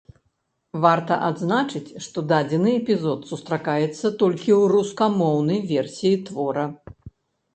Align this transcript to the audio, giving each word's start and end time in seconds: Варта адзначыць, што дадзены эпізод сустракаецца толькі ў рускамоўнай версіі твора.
Варта 0.85 1.15
адзначыць, 1.27 1.91
што 2.05 2.23
дадзены 2.31 2.69
эпізод 2.79 3.27
сустракаецца 3.31 4.11
толькі 4.21 4.51
ў 4.59 4.63
рускамоўнай 4.73 5.59
версіі 5.73 6.15
твора. 6.31 6.65